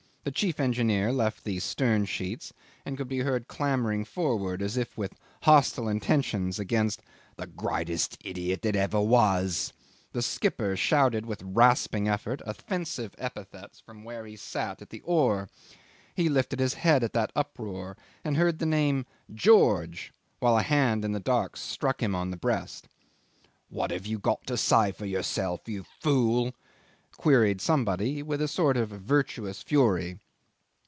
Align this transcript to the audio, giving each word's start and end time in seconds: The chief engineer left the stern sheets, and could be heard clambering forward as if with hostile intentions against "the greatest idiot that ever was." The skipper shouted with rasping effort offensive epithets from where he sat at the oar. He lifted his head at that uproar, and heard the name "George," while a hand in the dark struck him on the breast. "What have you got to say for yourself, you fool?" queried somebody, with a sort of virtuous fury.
The 0.23 0.29
chief 0.29 0.59
engineer 0.59 1.11
left 1.11 1.43
the 1.45 1.57
stern 1.59 2.05
sheets, 2.05 2.53
and 2.85 2.95
could 2.95 3.07
be 3.07 3.21
heard 3.21 3.47
clambering 3.47 4.05
forward 4.05 4.61
as 4.61 4.77
if 4.77 4.95
with 4.95 5.15
hostile 5.41 5.89
intentions 5.89 6.59
against 6.59 7.01
"the 7.37 7.47
greatest 7.47 8.19
idiot 8.23 8.61
that 8.61 8.75
ever 8.75 9.01
was." 9.01 9.73
The 10.11 10.21
skipper 10.21 10.75
shouted 10.77 11.25
with 11.25 11.41
rasping 11.41 12.07
effort 12.07 12.43
offensive 12.45 13.15
epithets 13.17 13.79
from 13.79 14.03
where 14.03 14.27
he 14.27 14.35
sat 14.35 14.79
at 14.83 14.91
the 14.91 15.01
oar. 15.05 15.49
He 16.13 16.29
lifted 16.29 16.59
his 16.59 16.75
head 16.75 17.03
at 17.03 17.13
that 17.13 17.31
uproar, 17.35 17.97
and 18.23 18.37
heard 18.37 18.59
the 18.59 18.67
name 18.67 19.07
"George," 19.33 20.13
while 20.37 20.55
a 20.55 20.61
hand 20.61 21.03
in 21.03 21.13
the 21.13 21.19
dark 21.19 21.57
struck 21.57 22.03
him 22.03 22.13
on 22.13 22.29
the 22.29 22.37
breast. 22.37 22.87
"What 23.69 23.89
have 23.89 24.05
you 24.05 24.19
got 24.19 24.45
to 24.45 24.55
say 24.55 24.91
for 24.91 25.07
yourself, 25.07 25.61
you 25.67 25.83
fool?" 25.99 26.53
queried 27.17 27.61
somebody, 27.61 28.23
with 28.23 28.41
a 28.41 28.47
sort 28.47 28.75
of 28.75 28.89
virtuous 28.89 29.61
fury. 29.61 30.17